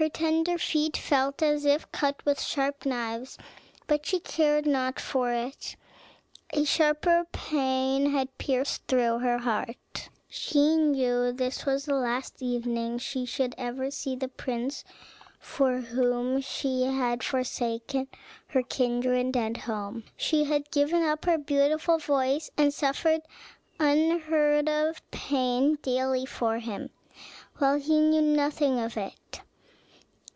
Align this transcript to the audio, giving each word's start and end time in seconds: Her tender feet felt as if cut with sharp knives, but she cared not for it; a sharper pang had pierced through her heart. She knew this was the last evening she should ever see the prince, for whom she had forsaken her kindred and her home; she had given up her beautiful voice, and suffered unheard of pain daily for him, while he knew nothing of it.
Her 0.00 0.08
tender 0.08 0.58
feet 0.58 0.96
felt 0.96 1.42
as 1.42 1.64
if 1.64 1.90
cut 1.90 2.24
with 2.24 2.40
sharp 2.40 2.86
knives, 2.86 3.36
but 3.88 4.06
she 4.06 4.20
cared 4.20 4.64
not 4.64 5.00
for 5.00 5.32
it; 5.32 5.74
a 6.50 6.62
sharper 6.62 7.24
pang 7.32 8.12
had 8.12 8.38
pierced 8.38 8.86
through 8.86 9.18
her 9.18 9.38
heart. 9.38 10.08
She 10.28 10.76
knew 10.76 11.32
this 11.32 11.66
was 11.66 11.84
the 11.84 11.96
last 11.96 12.40
evening 12.40 12.98
she 12.98 13.26
should 13.26 13.56
ever 13.58 13.90
see 13.90 14.14
the 14.14 14.28
prince, 14.28 14.84
for 15.40 15.80
whom 15.80 16.40
she 16.42 16.84
had 16.84 17.24
forsaken 17.24 18.06
her 18.50 18.62
kindred 18.62 19.36
and 19.36 19.56
her 19.56 19.64
home; 19.74 20.04
she 20.16 20.44
had 20.44 20.70
given 20.70 21.02
up 21.02 21.24
her 21.24 21.38
beautiful 21.38 21.98
voice, 21.98 22.52
and 22.56 22.72
suffered 22.72 23.22
unheard 23.80 24.68
of 24.68 25.02
pain 25.10 25.74
daily 25.82 26.24
for 26.24 26.60
him, 26.60 26.90
while 27.56 27.80
he 27.80 27.98
knew 27.98 28.22
nothing 28.22 28.78
of 28.78 28.96
it. 28.96 29.40